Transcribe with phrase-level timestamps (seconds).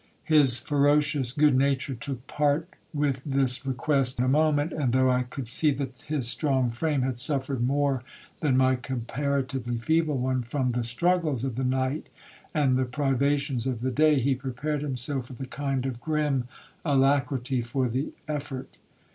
[0.23, 5.21] His ferocious good nature took part with this request in a moment; and though I
[5.21, 8.01] could see that his strong frame had suffered more
[8.39, 12.07] than my comparatively feeble one, from the struggles of the night
[12.51, 16.47] and the privations of the day, he prepared himself with a kind of grim
[16.83, 18.77] alacrity for the effort.